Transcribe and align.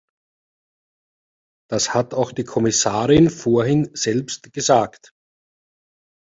Das 1.69 1.93
hat 1.93 2.15
auch 2.15 2.31
die 2.31 2.43
Kommissarin 2.43 3.29
vorhin 3.29 3.91
selbst 3.93 4.51
gesagt. 4.51 5.11